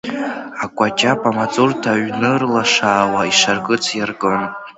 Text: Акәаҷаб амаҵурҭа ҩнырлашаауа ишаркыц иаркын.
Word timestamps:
Акәаҷаб 0.63 1.21
амаҵурҭа 1.29 1.91
ҩнырлашаауа 2.03 3.21
ишаркыц 3.31 3.83
иаркын. 3.97 4.41